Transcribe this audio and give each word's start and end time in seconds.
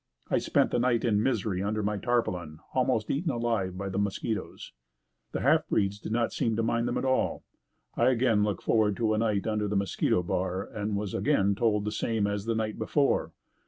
I 0.31 0.39
spent 0.39 0.71
the 0.71 0.79
night 0.79 1.05
in 1.05 1.21
misery 1.21 1.61
under 1.61 1.83
my 1.83 1.95
tarpaulin, 1.95 2.57
almost 2.73 3.11
eaten 3.11 3.29
alive 3.29 3.77
by 3.77 3.87
the 3.87 3.99
mosquitoes. 3.99 4.73
The 5.31 5.41
half 5.41 5.67
breeds 5.67 5.99
did 5.99 6.11
not 6.11 6.33
seem 6.33 6.55
to 6.55 6.63
mind 6.63 6.87
them 6.87 6.97
at 6.97 7.05
all. 7.05 7.43
I 7.95 8.09
again 8.09 8.41
looked 8.43 8.63
forward 8.63 8.97
to 8.97 9.13
a 9.13 9.19
night 9.19 9.45
under 9.45 9.67
the 9.67 9.75
mosquito 9.75 10.23
bar 10.23 10.63
and 10.67 10.95
was 10.97 11.13
again 11.13 11.53
told 11.53 11.85
the 11.85 11.91
same 11.91 12.25
as 12.25 12.45
the 12.45 12.55
night 12.55 12.79
before. 12.79 13.33